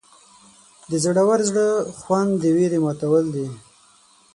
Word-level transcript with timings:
د 0.89 0.91
زړور 1.03 1.39
زړه 1.49 1.65
خوند 1.99 2.31
د 2.37 2.43
ویرې 2.55 2.79
ماتول 2.85 3.25
دي. 3.35 3.47